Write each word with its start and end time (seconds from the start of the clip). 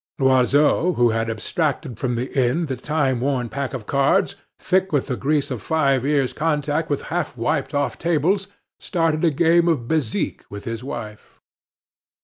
Loiseau, 0.17 0.93
who 0.93 1.11
had 1.11 1.29
abstracted 1.29 1.99
from 1.99 2.15
the 2.15 2.33
inn 2.33 2.65
the 2.65 2.75
timeworn 2.75 3.49
pack 3.49 3.71
of 3.75 3.85
cards, 3.85 4.33
thick 4.57 4.91
with 4.91 5.05
the 5.05 5.15
grease 5.15 5.51
of 5.51 5.61
five 5.61 6.03
years' 6.03 6.33
contact 6.33 6.89
with 6.89 7.03
half 7.13 7.37
wiped 7.37 7.75
off 7.75 7.99
tables, 7.99 8.47
started 8.79 9.23
a 9.23 9.29
game 9.29 9.67
of 9.67 9.87
bezique 9.87 10.41
with 10.49 10.63
his 10.63 10.83
wife. 10.83 11.39